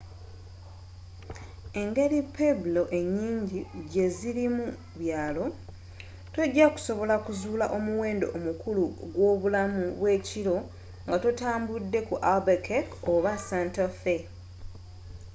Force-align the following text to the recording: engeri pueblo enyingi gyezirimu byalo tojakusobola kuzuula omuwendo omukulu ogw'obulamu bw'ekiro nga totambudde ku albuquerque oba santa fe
engeri 1.81 2.19
pueblo 2.35 2.81
enyingi 2.99 3.57
gyezirimu 3.91 4.65
byalo 4.99 5.45
tojakusobola 6.33 7.15
kuzuula 7.25 7.65
omuwendo 7.77 8.27
omukulu 8.37 8.83
ogw'obulamu 9.03 9.83
bw'ekiro 9.97 10.57
nga 11.07 11.17
totambudde 11.23 11.99
ku 12.07 12.15
albuquerque 12.31 12.99
oba 13.13 13.33
santa 13.47 13.85
fe 14.01 14.15